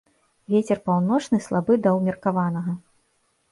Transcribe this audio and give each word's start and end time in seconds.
Вецер 0.53 0.79
паўночны 0.87 1.37
слабы 1.49 1.73
да 1.85 1.89
ўмеркаванага. 1.99 2.71